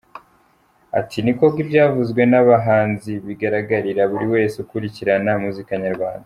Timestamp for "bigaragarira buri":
3.25-4.25